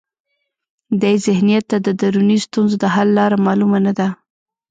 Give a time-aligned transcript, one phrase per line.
[1.01, 4.07] دې ذهنیت ته د دروني ستونزو د حل لاره معلومه نه ده.